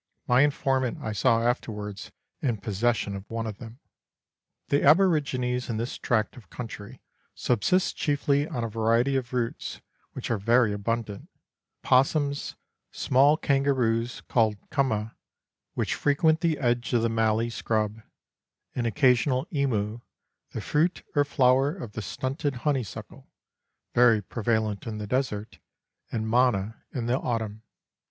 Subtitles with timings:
[0.27, 2.11] My informant I saw afterwards
[2.41, 3.77] in possession of one of them.
[4.69, 7.03] The aborigines in this tract of country
[7.35, 9.79] subsist chiefly on a variety of roots
[10.13, 11.29] which are very abundant,
[11.85, 12.55] opossums,
[12.91, 15.15] small kan garoos (called cumma)
[15.75, 18.01] which frequent the edge of the mallee scrub,
[18.73, 19.99] an occasional emu,
[20.49, 23.29] the fruit or flower of the stunted honey suckle
[23.93, 25.59] (very prevalent in the desert),
[26.11, 27.61] and manna in the autumn.